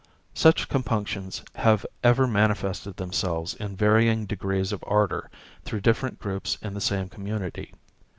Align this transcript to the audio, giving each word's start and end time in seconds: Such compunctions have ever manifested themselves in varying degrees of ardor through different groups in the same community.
Such 0.33 0.67
compunctions 0.67 1.43
have 1.53 1.85
ever 2.03 2.25
manifested 2.25 2.97
themselves 2.97 3.53
in 3.53 3.75
varying 3.75 4.25
degrees 4.25 4.71
of 4.71 4.83
ardor 4.87 5.29
through 5.63 5.81
different 5.81 6.17
groups 6.17 6.57
in 6.63 6.73
the 6.73 6.81
same 6.81 7.07
community. 7.07 7.71